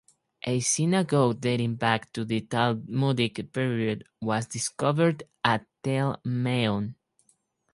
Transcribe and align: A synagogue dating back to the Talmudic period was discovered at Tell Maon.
A 0.47 0.59
synagogue 0.61 1.39
dating 1.41 1.75
back 1.75 2.11
to 2.13 2.25
the 2.25 2.41
Talmudic 2.41 3.53
period 3.53 4.03
was 4.19 4.47
discovered 4.47 5.25
at 5.43 5.67
Tell 5.83 6.19
Maon. 6.25 6.95